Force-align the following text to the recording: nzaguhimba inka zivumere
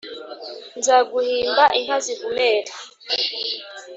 nzaguhimba 0.77 1.63
inka 1.77 1.97
zivumere 2.05 2.71